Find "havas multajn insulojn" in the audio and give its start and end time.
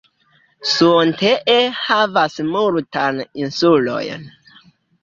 1.83-4.29